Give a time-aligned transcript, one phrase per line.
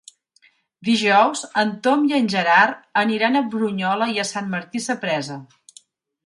[0.87, 5.39] Dijous en Tom i en Gerard aniran a Brunyola i Sant Martí Sapresa.